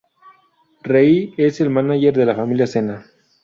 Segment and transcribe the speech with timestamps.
[0.81, 3.05] Rei es el manager de la familia Sena.